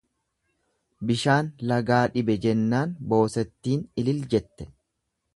[1.09, 4.67] Bishaan lagaa dhibe jennaan boosettiin ilil jette.